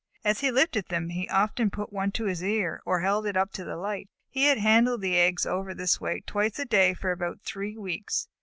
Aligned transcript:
As 0.25 0.39
he 0.39 0.49
lifted 0.49 0.87
them, 0.87 1.09
he 1.09 1.29
often 1.29 1.69
put 1.69 1.93
one 1.93 2.11
to 2.13 2.25
his 2.25 2.43
ear, 2.43 2.81
or 2.87 3.01
held 3.01 3.27
it 3.27 3.37
up 3.37 3.51
to 3.51 3.63
the 3.63 3.77
light. 3.77 4.09
He 4.31 4.45
had 4.45 4.57
handled 4.57 5.01
the 5.01 5.15
eggs 5.15 5.45
over 5.45 5.69
in 5.69 5.77
this 5.77 6.01
way 6.01 6.21
twice 6.25 6.57
a 6.57 6.65
day 6.65 6.95
for 6.95 7.11
about 7.11 7.41
three 7.43 7.77
weeks. 7.77 8.27